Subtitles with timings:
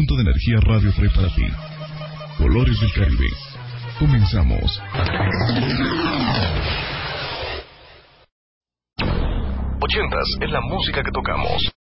[0.00, 1.44] punto de energía Radio Free para ti.
[2.38, 3.26] Colores del Caribe.
[3.98, 4.80] Comenzamos.
[9.82, 11.79] Ochentas es la música que tocamos.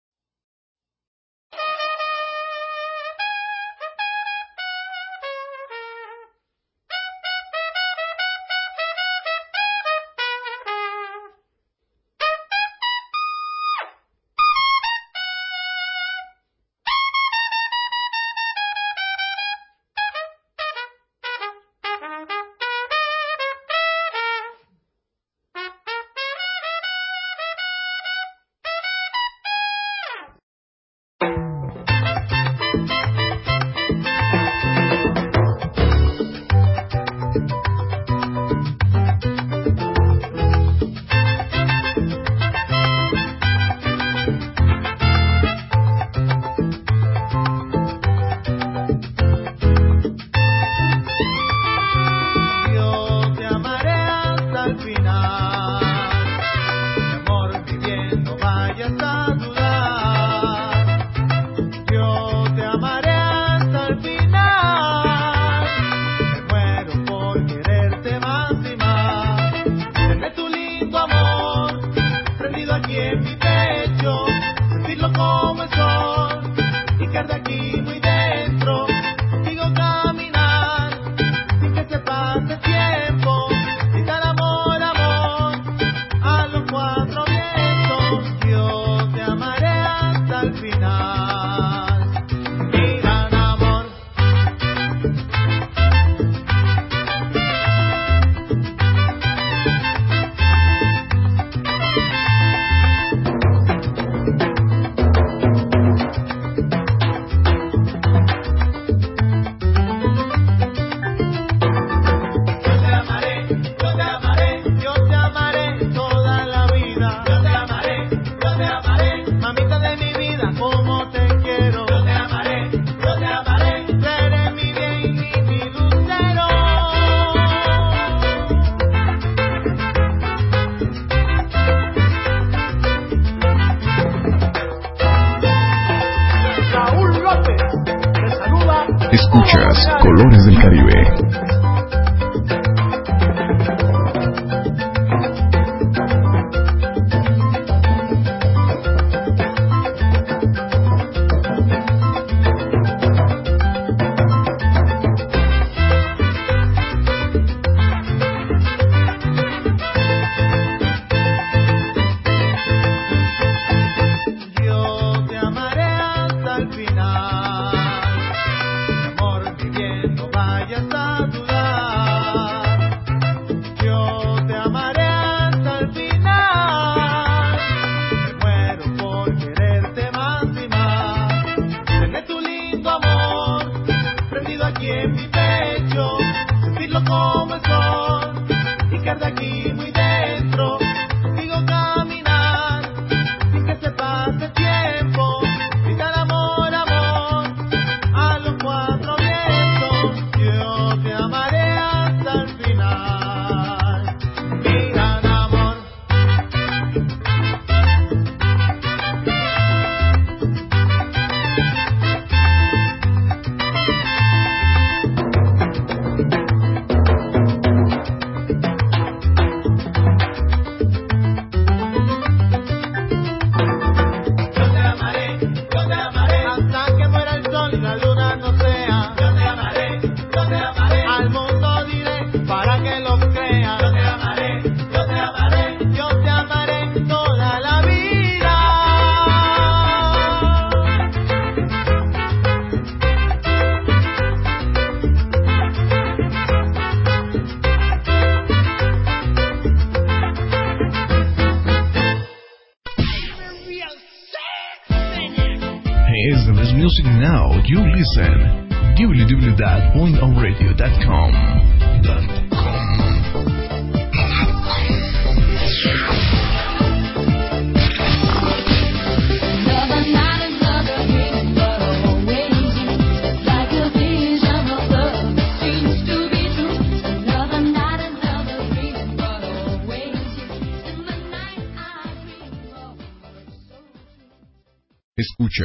[140.22, 140.81] Flores del Caribe.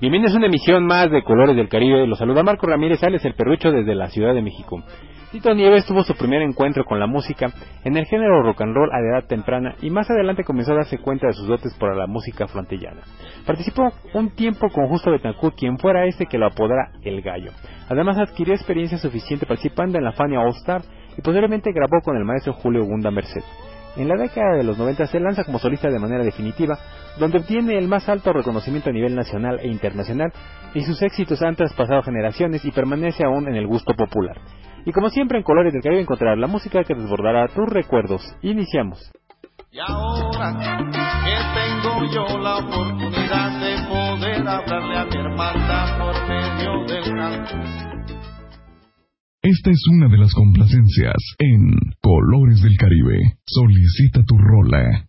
[0.00, 2.06] Bienvenidos a una emisión más de Colores del Caribe.
[2.06, 4.82] Los saluda Marco Ramírez Sales, el perrucho desde la Ciudad de México.
[5.30, 7.52] Tito Nieves tuvo su primer encuentro con la música
[7.84, 10.96] en el género rock and roll a edad temprana y más adelante comenzó a darse
[10.96, 13.02] cuenta de sus dotes por la música frontellana.
[13.44, 17.50] Participó un tiempo con Justo Betancourt, quien fuera este que lo apodara El Gallo.
[17.90, 20.80] Además adquirió experiencia suficiente participando en la Fania All Star
[21.18, 23.42] y posteriormente grabó con el maestro Julio Gunda Merced.
[23.96, 26.78] En la década de los 90 se lanza como solista de manera definitiva,
[27.18, 30.32] donde obtiene el más alto reconocimiento a nivel nacional e internacional,
[30.74, 34.36] y sus éxitos han traspasado generaciones y permanece aún en el gusto popular.
[34.84, 38.22] Y como siempre en Colores del Caribe encontrar la música que desbordará tus recuerdos.
[38.42, 39.10] Iniciamos.
[39.72, 40.56] Y ahora
[41.54, 47.99] tengo yo la oportunidad de poder hablarle a mi hermana por medio del
[49.42, 53.38] esta es una de las complacencias en Colores del Caribe.
[53.46, 55.08] Solicita tu rola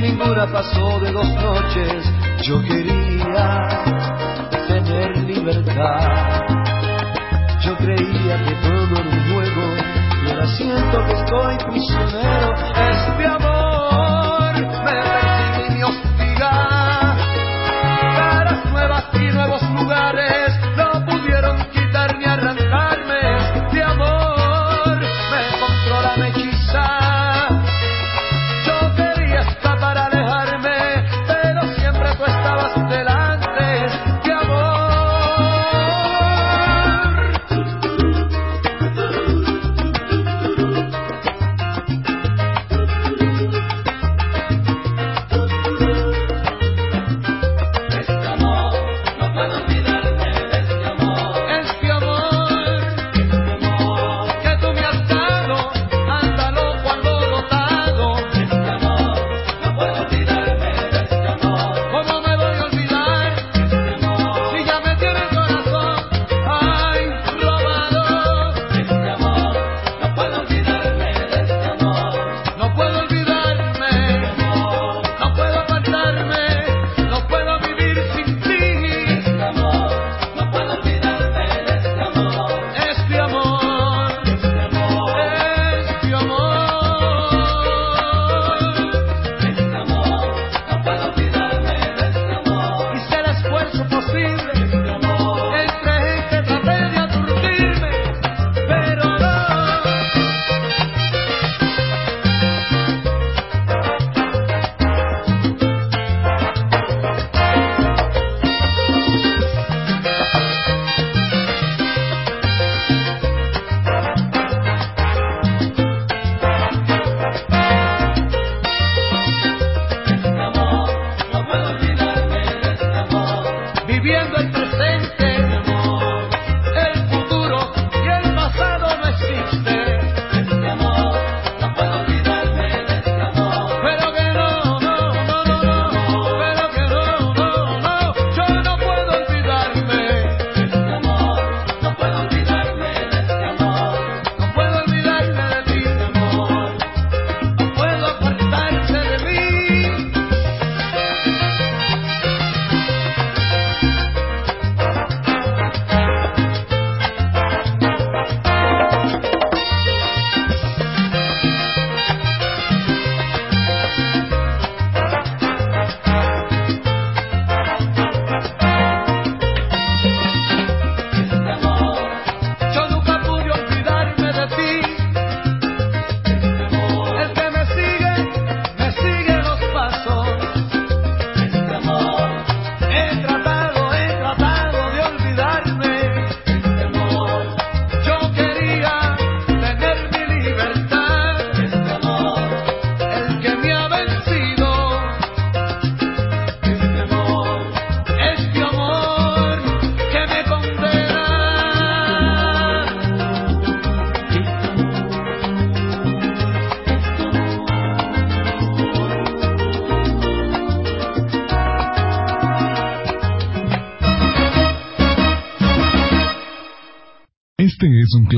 [0.00, 2.04] ninguna pasó de dos noches.
[2.42, 3.68] Yo quería
[4.68, 6.46] tener libertad.
[7.62, 9.62] Yo creía que todo era un juego
[10.24, 12.54] y ahora siento que estoy prisionero.
[12.54, 14.49] Este amor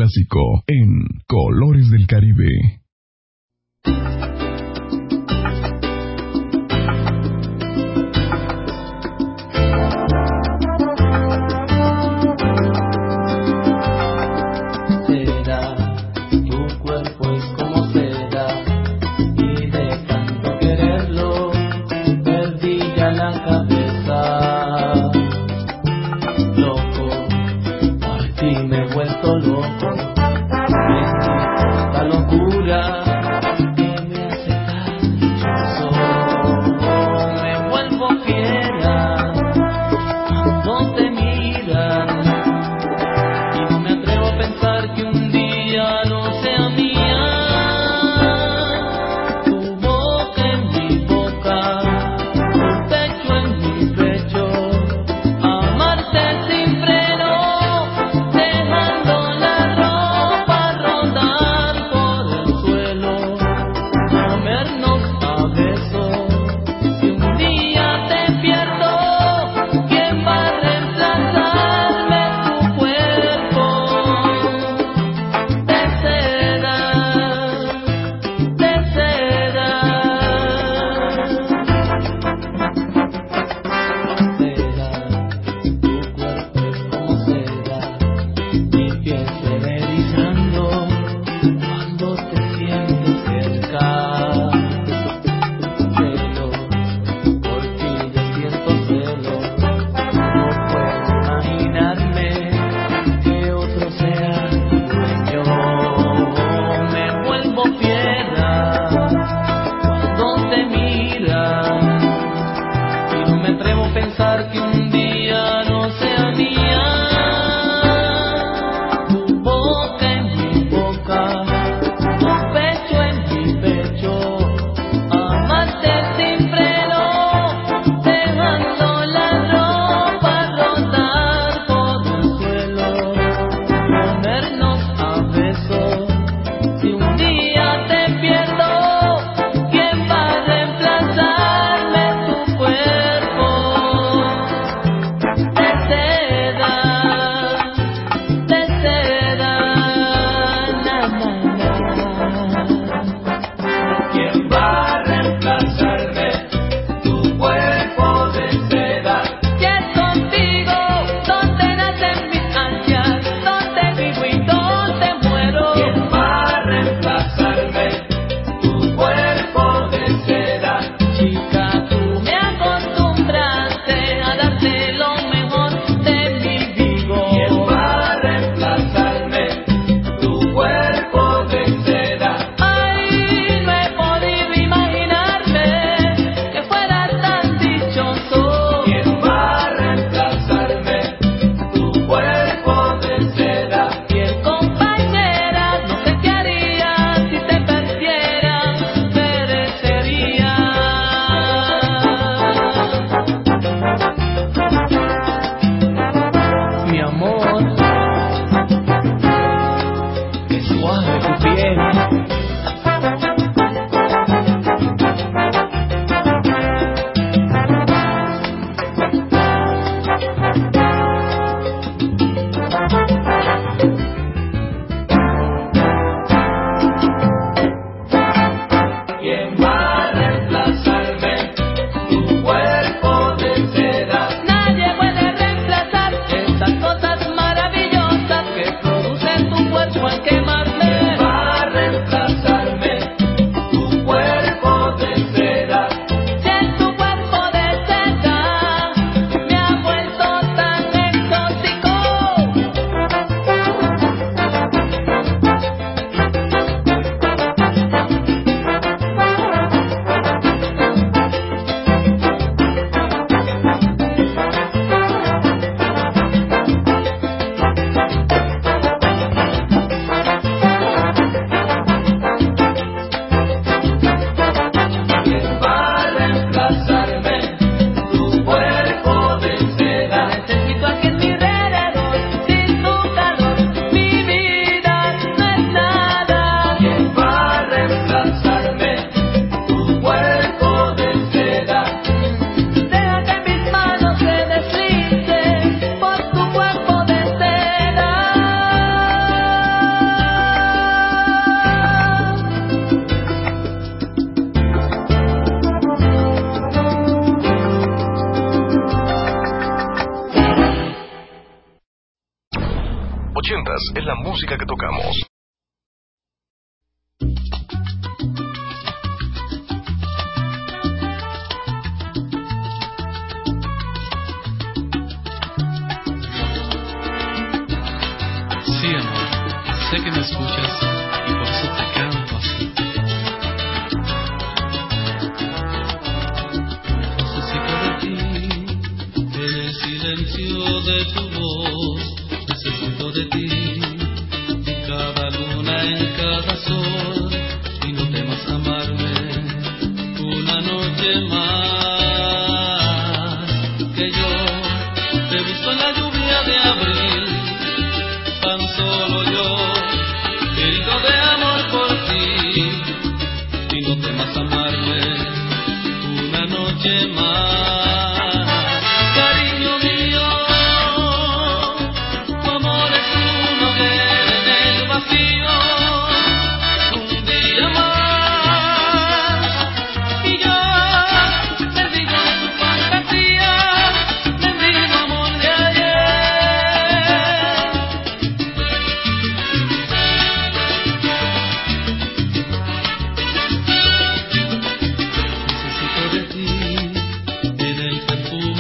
[0.03, 0.65] clásico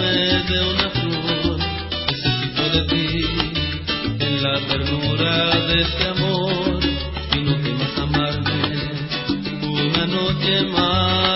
[0.02, 1.58] de una flor.
[2.10, 3.24] Necesito de ti
[4.18, 6.80] en la ternura de este amor.
[7.34, 8.90] Y no temas amarme
[9.62, 11.31] una noche más.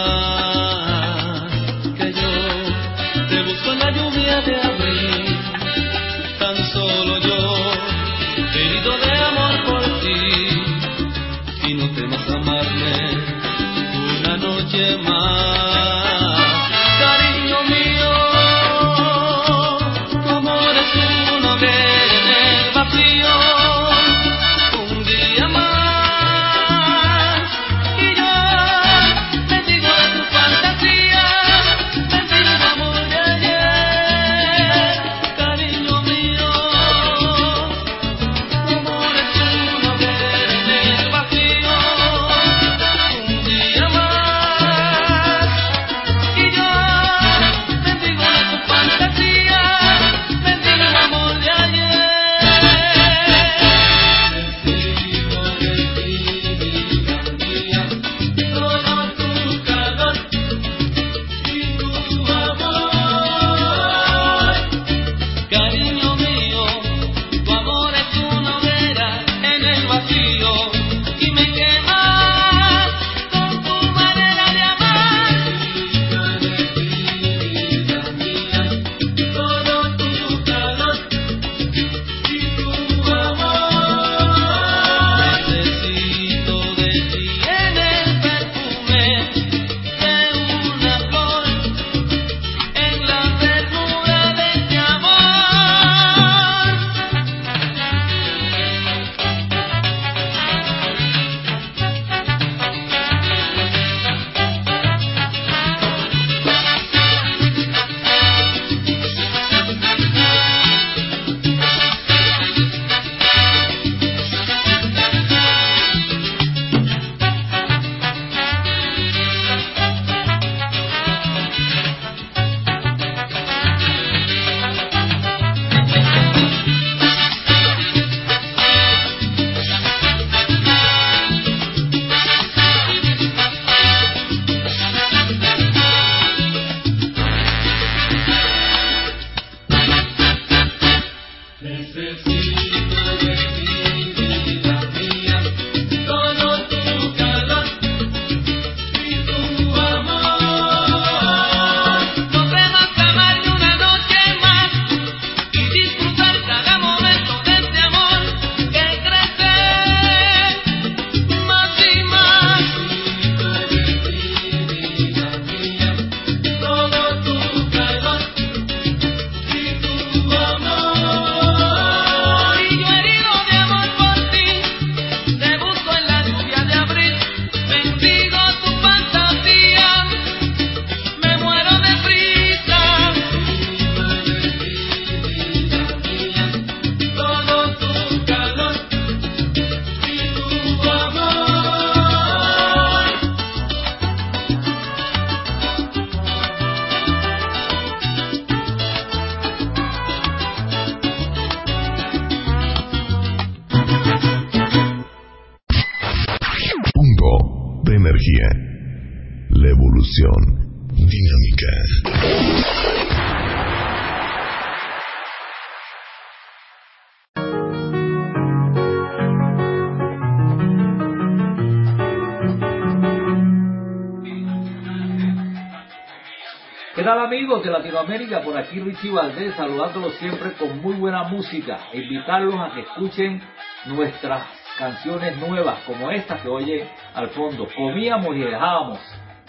[227.63, 228.43] De Latinoamérica?
[228.43, 233.41] Por aquí Richie Valdés saludándolos siempre con muy buena música e invitarlos a que escuchen
[233.87, 234.43] nuestras
[234.79, 237.69] canciones nuevas como esta que oyen al fondo.
[237.75, 238.99] Comíamos y dejábamos,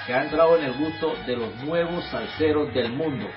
[0.05, 3.27] que ha entrado en el gusto de los nuevos salseros del mundo.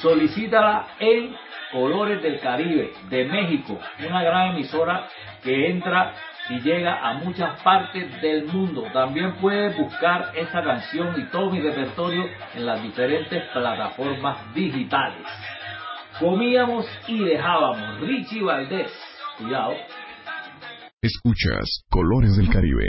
[0.00, 1.34] Solicítala en
[1.72, 5.08] Colores del Caribe de México, una gran emisora
[5.42, 6.14] que entra
[6.50, 8.84] y llega a muchas partes del mundo.
[8.92, 15.26] También puedes buscar esta canción y todo mi repertorio en las diferentes plataformas digitales.
[16.18, 18.00] Comíamos y dejábamos.
[18.00, 18.92] Richie Valdés.
[19.38, 19.74] Cuidado.
[21.02, 22.86] Escuchas Colores del Caribe.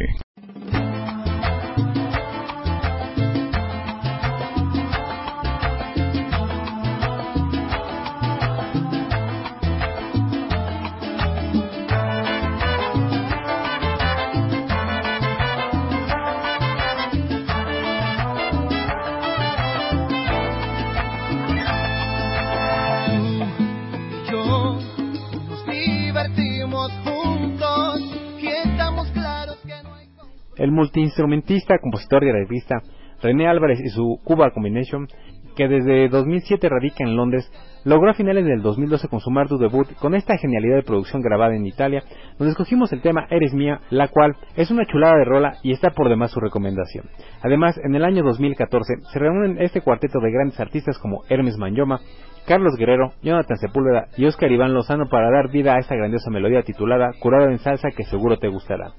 [30.58, 32.82] El multiinstrumentista, compositor y revista
[33.22, 35.08] René Álvarez y su Cuba Combination,
[35.56, 37.50] que desde 2007 radica en Londres,
[37.86, 41.66] logró a finales del 2012 consumar su debut con esta genialidad de producción grabada en
[41.66, 42.04] Italia,
[42.38, 45.92] donde escogimos el tema Eres Mía, la cual es una chulada de rola y está
[45.92, 47.06] por demás su recomendación.
[47.42, 52.02] Además, en el año 2014 se reúnen este cuarteto de grandes artistas como Hermes Manyoma,
[52.46, 56.64] Carlos Guerrero, Jonathan Sepúlveda y Oscar Iván Lozano para dar vida a esta grandiosa melodía
[56.64, 58.94] titulada Curada en Salsa que seguro te gustará.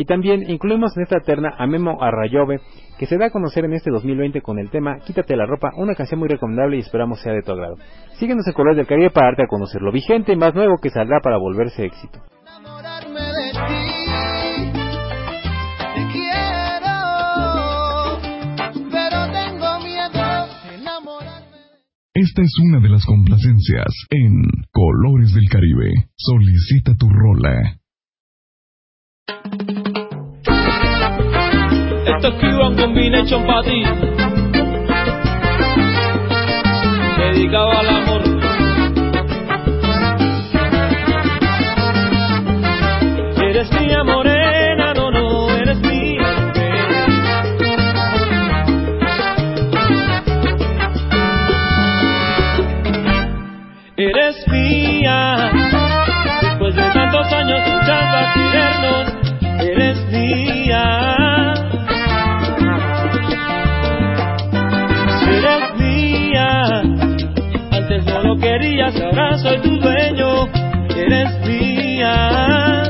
[0.00, 2.60] Y también incluimos en esta terna a Memo Arrayove,
[3.00, 5.96] que se da a conocer en este 2020 con el tema Quítate la ropa, una
[5.96, 7.74] canción muy recomendable y esperamos sea de tu agrado.
[8.12, 10.90] Síguenos en Colores del Caribe para darte a conocer lo vigente y más nuevo que
[10.90, 12.20] saldrá para volverse éxito.
[22.14, 25.90] Esta es una de las complacencias en Colores del Caribe.
[26.14, 27.78] Solicita tu rola
[32.18, 33.84] esto es Cuban Combination para ti.
[37.16, 38.17] Dedicado al amor.
[68.96, 70.48] Ahora soy tu dueño,
[70.96, 72.82] eres mía.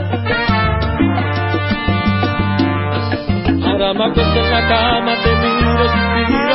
[3.66, 6.47] Ahora me acuesto en la cama, te miro, suspiro,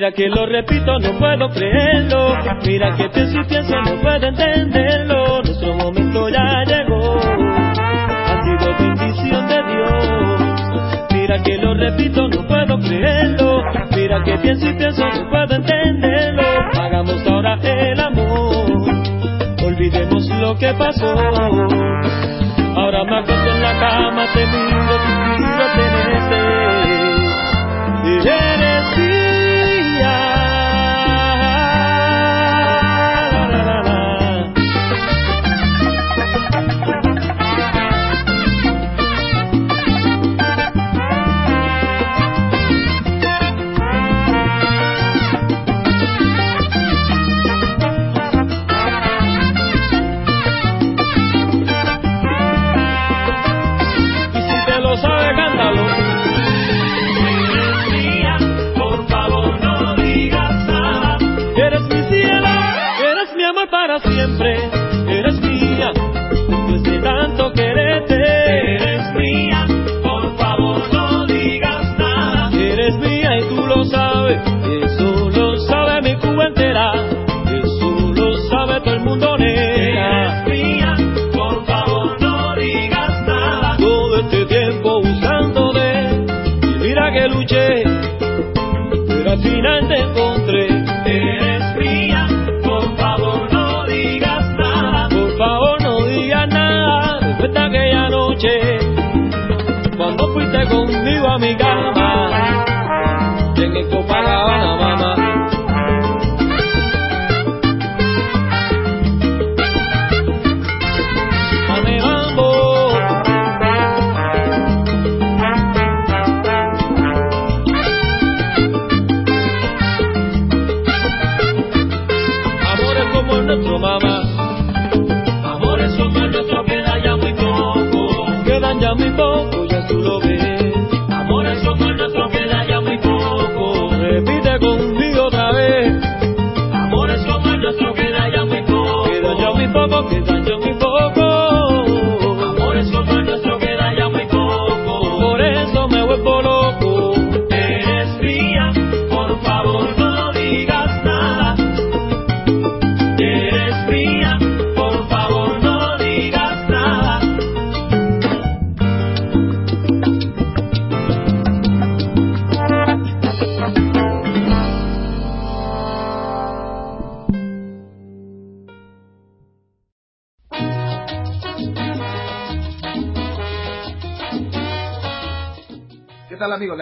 [0.00, 2.34] Mira que lo repito, no puedo creerlo.
[2.64, 5.42] Mira que pienso y pienso, no puedo entenderlo.
[5.42, 7.18] Nuestro momento ya llegó.
[7.18, 11.06] Ha sido bendición de Dios.
[11.12, 13.62] Mira que lo repito, no puedo creerlo.
[13.94, 16.44] Mira que pienso y pienso, no puedo entenderlo.
[16.80, 18.72] Hagamos ahora el amor.
[19.62, 21.14] Olvidemos lo que pasó.
[22.74, 26.60] Ahora me acuesto en la cama, te miro, suspiro, tenerte.
[28.16, 29.19] Eres Eres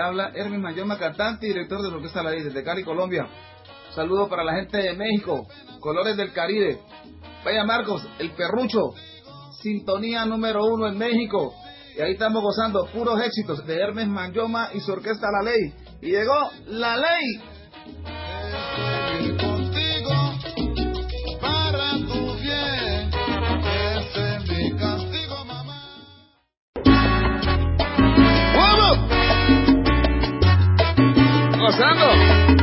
[0.08, 3.28] habla Hermes Mayoma, cantante y director de la Orquesta Ley desde Cali, Colombia.
[3.94, 5.46] Saludos para la gente de México,
[5.80, 6.80] Colores del Caribe.
[7.44, 8.94] Vaya Marcos, el perrucho,
[9.60, 11.54] sintonía número uno en México.
[11.96, 15.74] Y ahí estamos gozando puros éxitos de Hermes Manjoma y su orquesta La Ley.
[16.00, 17.42] Y llegó La Ley.
[31.68, 32.57] pasando?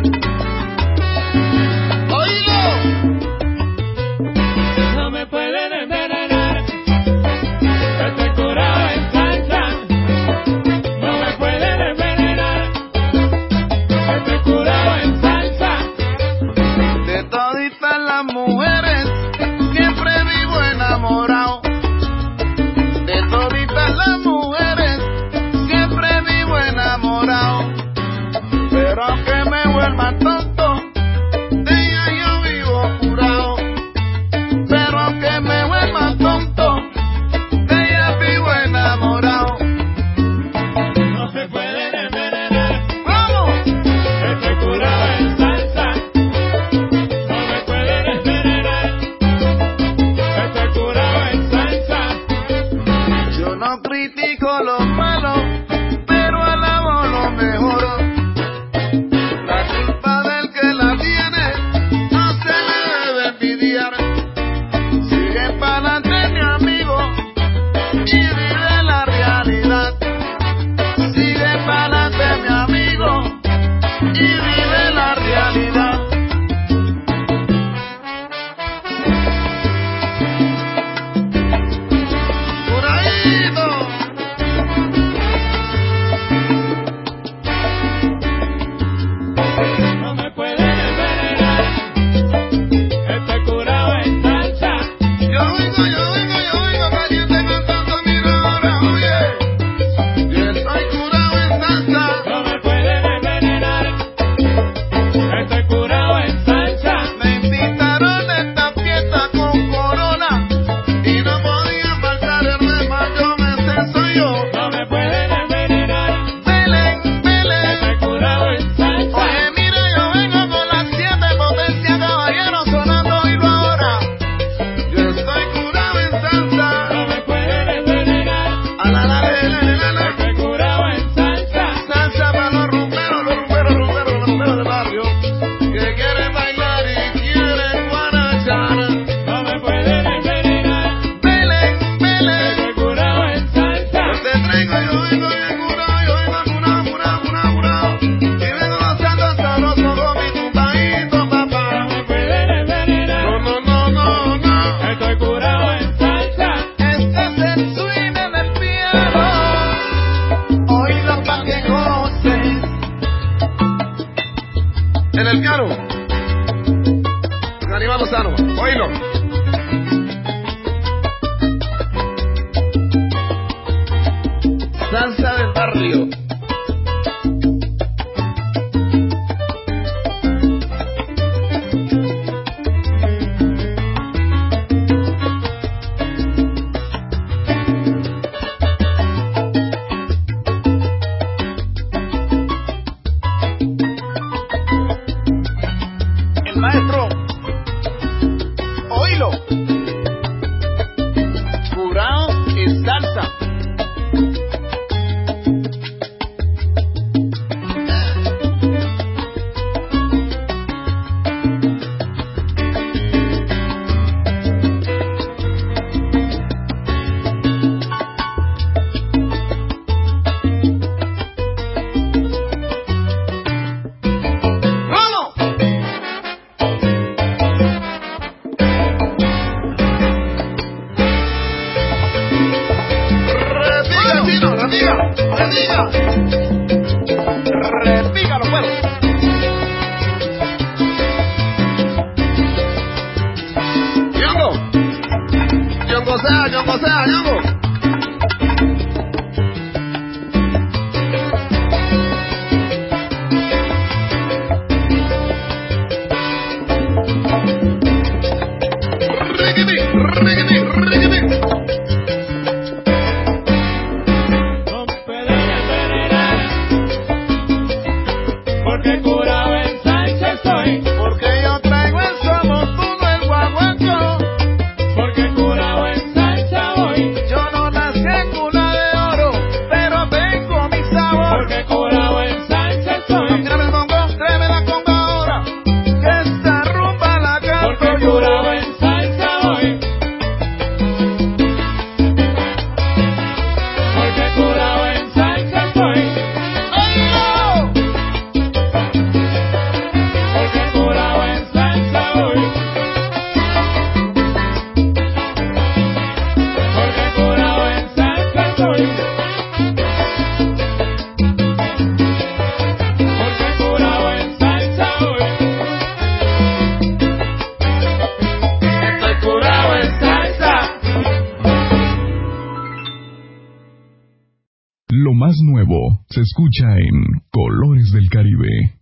[326.25, 328.74] escucha en Colores del Caribe.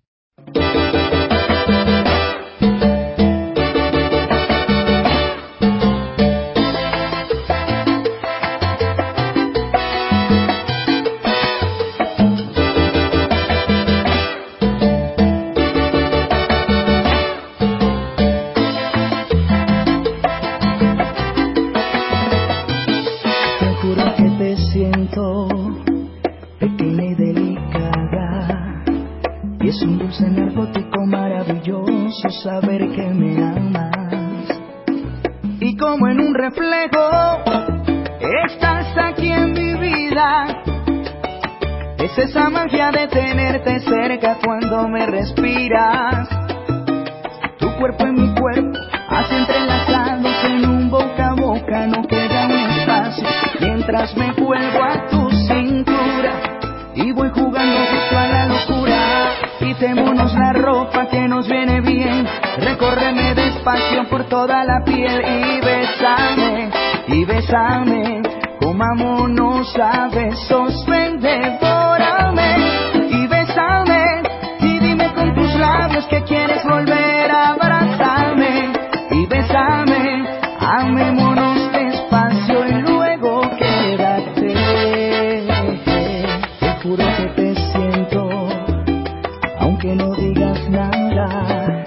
[89.84, 91.84] que no digas nada.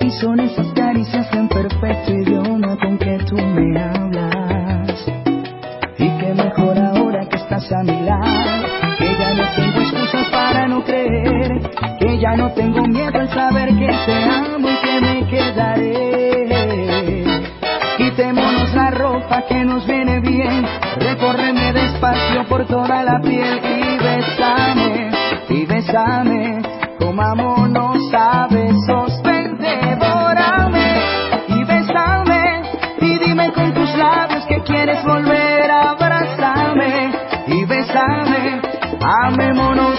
[0.00, 5.06] Y son esas caricias en perfecto idioma con que tú me hablas.
[5.98, 8.66] Y que mejor ahora que estás a mi lado.
[8.98, 11.60] Que ya no tengo excusas para no creer.
[12.00, 17.24] Que ya no tengo miedo al saber que te amo y que me quedaré.
[17.98, 20.66] Quitémonos la ropa que nos viene bien.
[20.96, 25.10] Recórreme despacio por toda la piel y besame,
[25.50, 26.61] y besame.
[27.12, 29.42] Mamo, no sabes, sosperame
[31.48, 32.62] y besame,
[33.00, 37.12] y dime con tus labios que quieres volver a abrazarme
[37.48, 38.62] y besame,
[39.02, 39.91] amémos.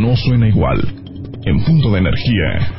[0.00, 0.80] No suena igual.
[1.44, 2.74] En punto de energía.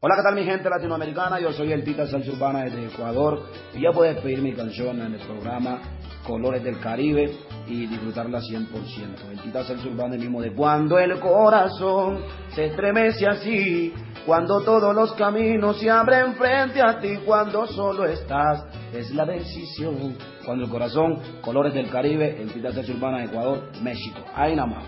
[0.00, 1.40] Hola, ¿qué tal mi gente latinoamericana?
[1.40, 3.42] Yo soy el Tita Salsa Urbana desde Ecuador
[3.74, 5.80] y ya puedes pedir mi canción en el programa
[6.26, 7.30] Colores del Caribe
[7.66, 9.30] y disfrutarla 100%.
[9.30, 13.92] El Tita Salsa Urbana es mismo de cuando el corazón se estremece así,
[14.26, 20.16] cuando todos los caminos se abren frente a ti, cuando solo estás, es la decisión.
[20.44, 24.20] Cuando el corazón, Colores del Caribe, el Salsa Urbana Ecuador, México.
[24.34, 24.84] Ahí nada más.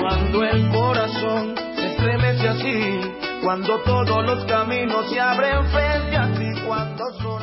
[0.00, 3.00] Cuando el corazón se estremece así,
[3.42, 7.41] cuando todos los caminos se abren frente a ti, cuando solo.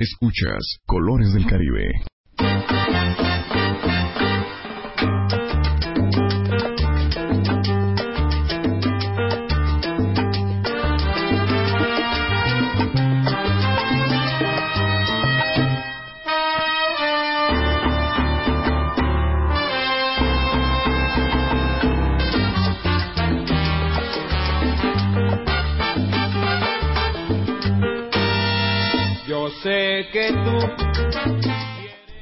[0.00, 1.92] Escuchas Colores del Caribe.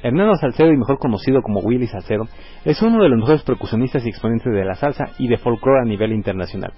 [0.02, 2.24] Hernando Salcedo, y mejor conocido como Willy Salcedo,
[2.64, 5.84] es uno de los mejores percusionistas y exponentes de la salsa y de folclore a
[5.84, 6.72] nivel internacional.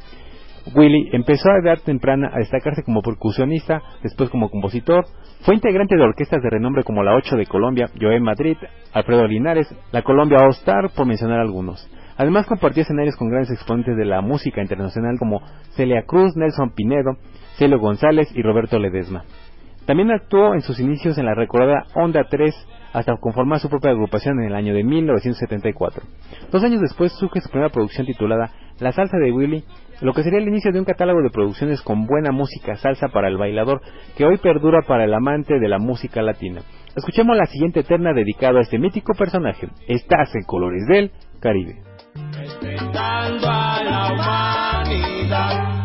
[0.75, 5.07] Willy empezó a edad temprana a destacarse como percusionista, después como compositor,
[5.41, 8.59] fue integrante de orquestas de renombre como la 8 de Colombia, Joe Madrid,
[8.93, 11.89] Alfredo Linares, la Colombia All Star, por mencionar algunos.
[12.19, 15.41] Además compartió escenarios con grandes exponentes de la música internacional como
[15.71, 17.17] Celia Cruz, Nelson Pinedo,
[17.57, 19.25] Celio González y Roberto Ledesma.
[19.87, 22.55] También actuó en sus inicios en la recordada Onda 3
[22.93, 26.05] hasta conformar su propia agrupación en el año de 1974.
[26.51, 29.65] Dos años después surge su primera producción titulada La Salsa de Willy,
[30.01, 33.29] lo que sería el inicio de un catálogo de producciones con buena música salsa para
[33.29, 33.81] el bailador
[34.17, 36.63] que hoy perdura para el amante de la música latina.
[36.97, 39.69] Escuchemos la siguiente terna dedicada a este mítico personaje.
[39.87, 41.83] Estás en Colores del Caribe.
[42.33, 45.81] respetando a la humanidad.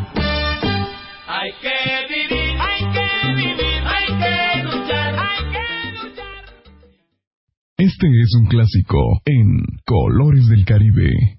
[1.28, 1.95] Hay que
[7.86, 11.38] Este es un clásico en Colores del Caribe.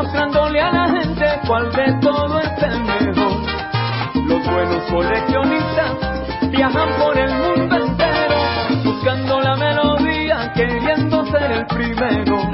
[0.00, 3.32] Demostrándole a la gente cuál de todo es el mejor.
[4.26, 8.34] Los buenos coleccionistas viajan por el mundo entero,
[8.84, 12.49] buscando la melodía, queriendo ser el primero.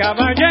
[0.00, 0.49] Caballero,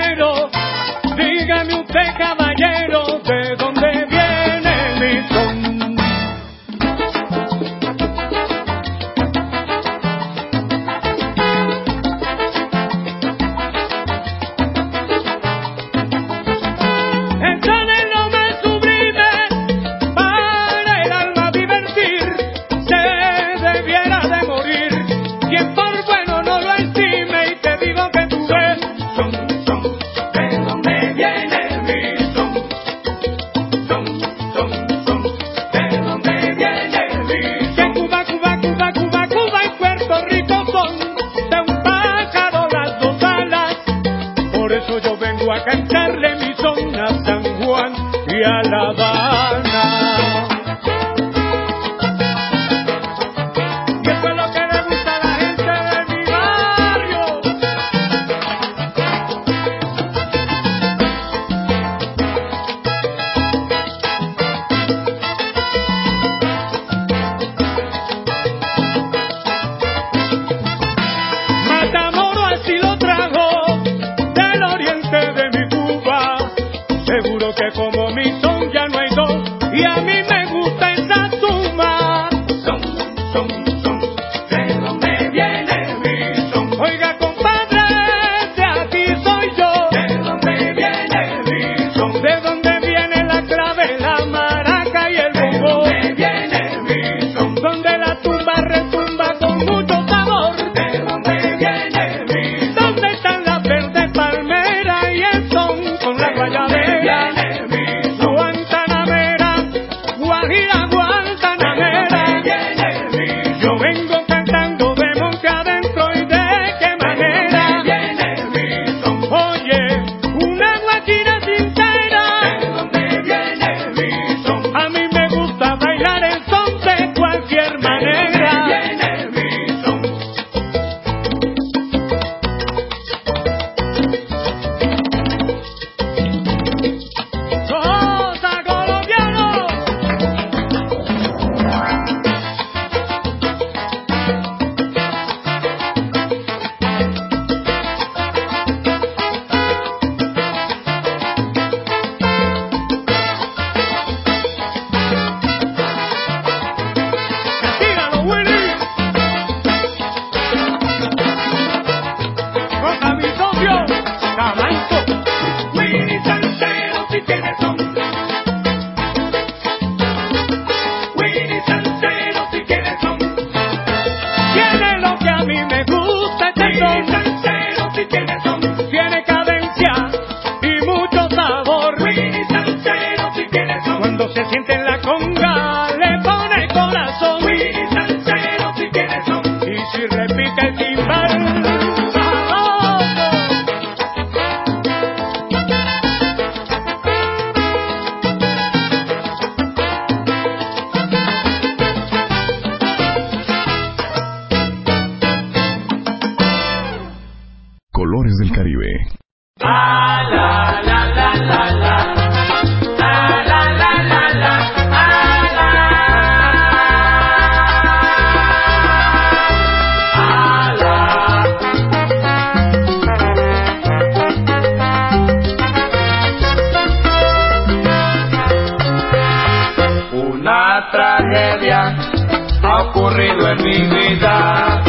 [233.19, 234.88] ocurrido en mi vida.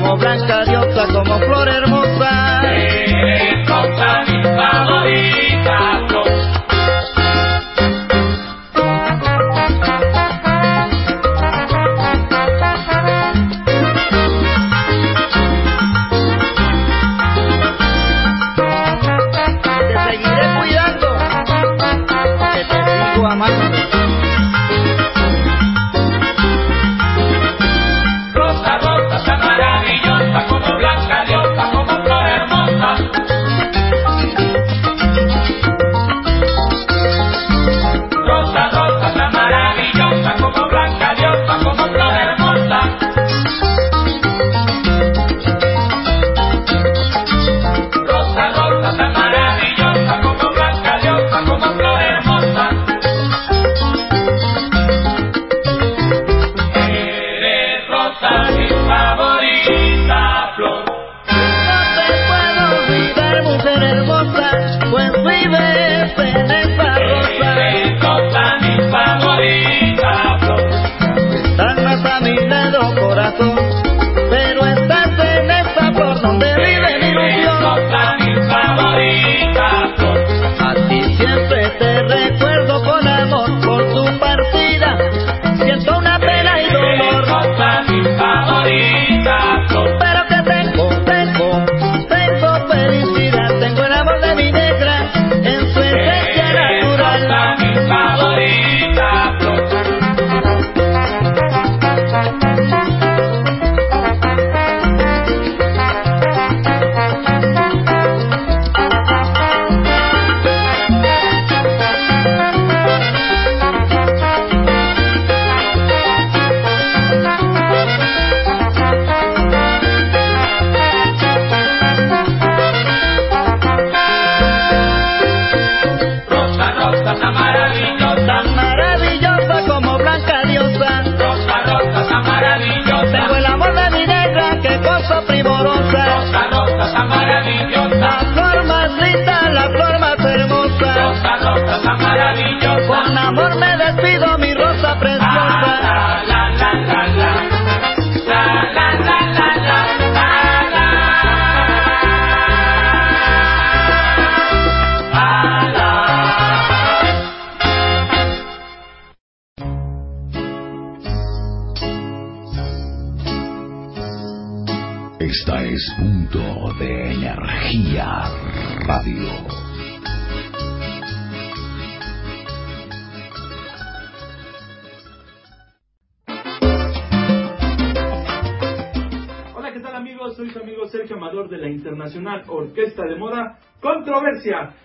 [0.00, 1.68] Como blanca diosa, como flor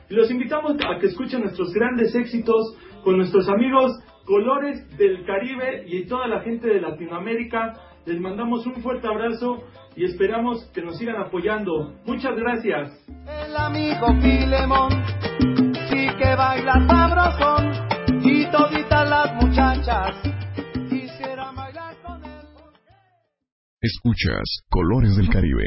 [0.09, 3.91] Y los invitamos a que escuchen nuestros grandes éxitos con nuestros amigos
[4.25, 7.73] Colores del Caribe y toda la gente de Latinoamérica.
[8.05, 9.63] Les mandamos un fuerte abrazo
[9.95, 11.93] y esperamos que nos sigan apoyando.
[12.05, 12.91] Muchas gracias.
[13.27, 14.91] El amigo Filemón,
[15.89, 17.71] sí que baila sabrosón
[18.23, 20.15] y toditas las muchachas
[20.89, 22.47] quisieran bailar con él.
[23.81, 25.65] Escuchas Colores del Caribe.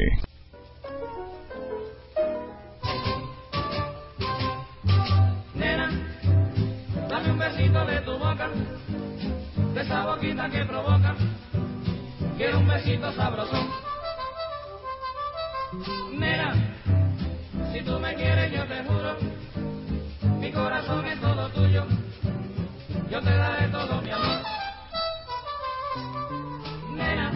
[17.71, 18.83] Si tú me quieres yo te
[20.39, 21.83] mi corazón es todo tuyo.
[23.11, 24.39] Yo te daré todo mi amor.
[26.95, 27.31] Nena,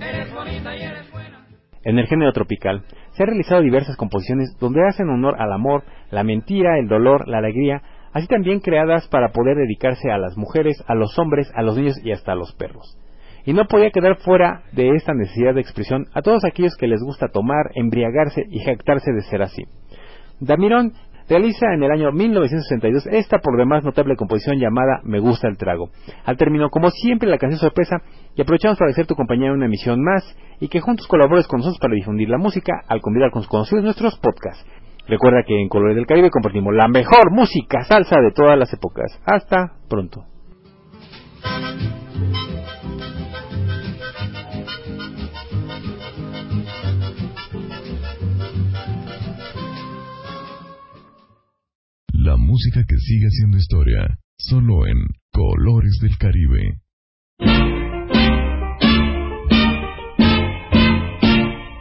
[0.00, 1.46] eres bonita y eres buena.
[1.84, 6.24] En el género tropical se han realizado diversas composiciones donde hacen honor al amor, la
[6.24, 10.94] mentira, el dolor, la alegría, así también creadas para poder dedicarse a las mujeres, a
[10.94, 12.98] los hombres, a los niños y hasta a los perros.
[13.46, 17.00] Y no podía quedar fuera de esta necesidad de expresión a todos aquellos que les
[17.00, 19.62] gusta tomar, embriagarse y jactarse de ser así.
[20.40, 20.92] Damirón
[21.28, 25.90] realiza en el año 1962 esta por demás notable composición llamada Me gusta el trago.
[26.24, 28.02] Al término, como siempre, la canción sorpresa
[28.34, 30.24] y aprovechamos para hacer tu compañía en una emisión más
[30.60, 33.84] y que juntos colabores con nosotros para difundir la música al convidar con sus conocidos
[33.84, 34.66] nuestros podcasts.
[35.08, 39.20] Recuerda que en Colores del Caribe compartimos la mejor música salsa de todas las épocas.
[39.24, 40.24] Hasta pronto.
[52.26, 54.98] La música que sigue siendo historia, solo en
[55.30, 56.80] Colores del Caribe.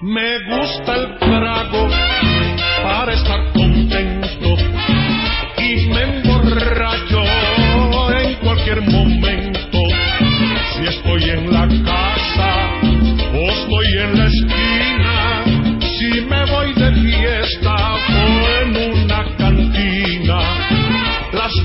[0.03, 1.87] Me gusta el trago
[2.83, 4.55] para estar contento
[5.57, 7.23] y me emborracho
[8.19, 9.79] en cualquier momento.
[10.75, 12.65] Si estoy en la casa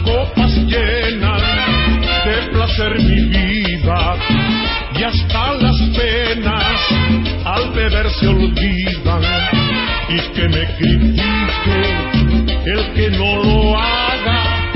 [0.05, 1.41] copas llenan
[2.25, 4.17] de placer mi vida
[4.95, 6.81] y hasta las penas
[7.45, 9.23] al beber se olvidan
[10.09, 11.81] y que me critique
[12.67, 14.73] el que no lo haga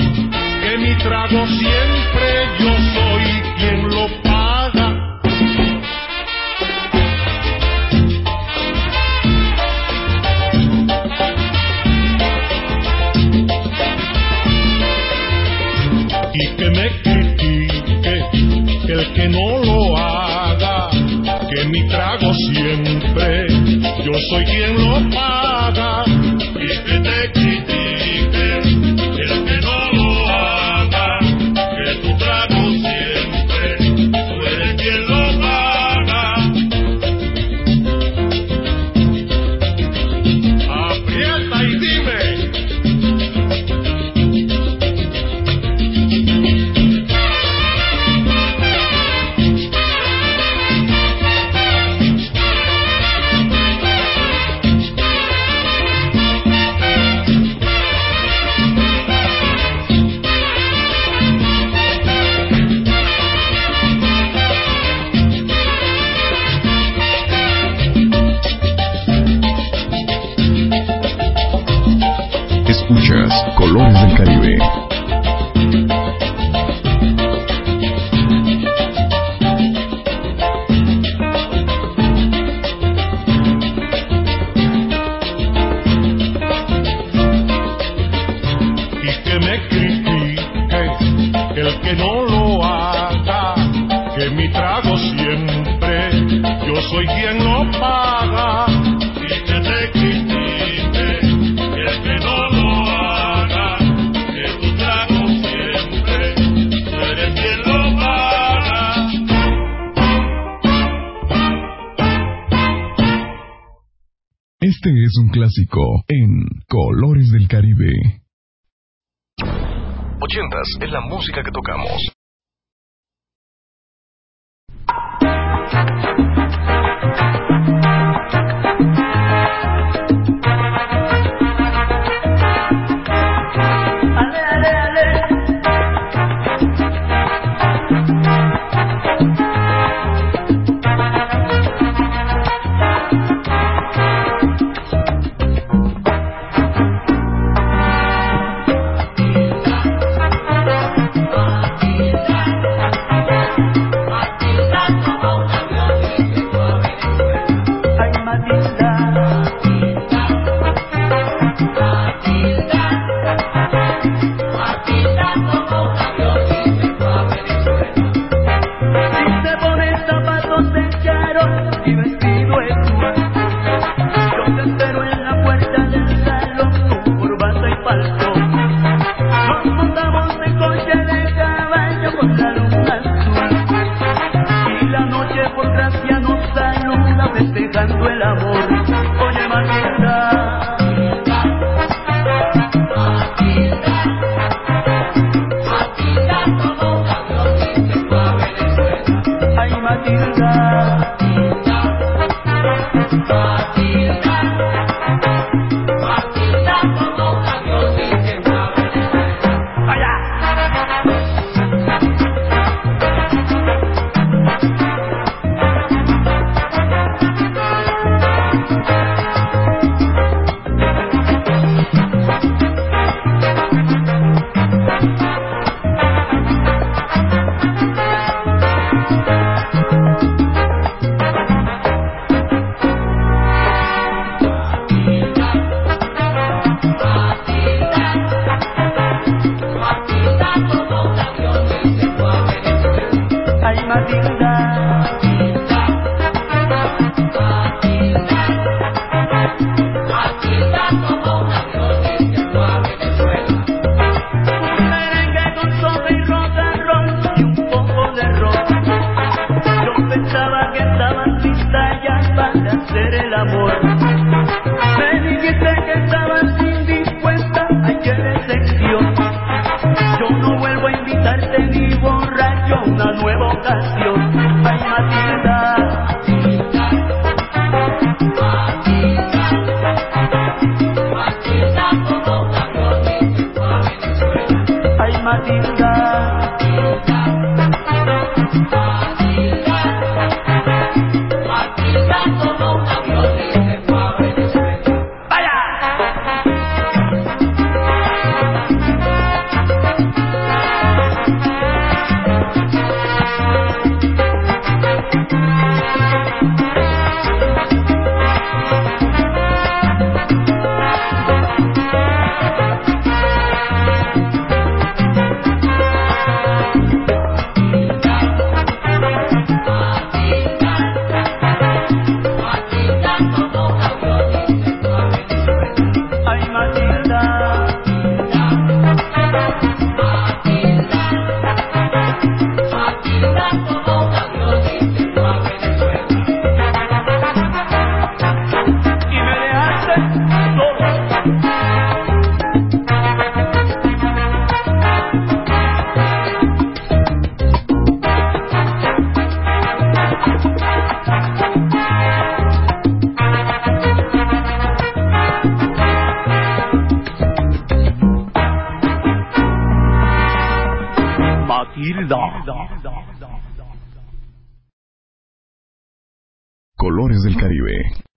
[0.63, 1.94] que mi trago siempre
[24.31, 25.44] soy quien lo paga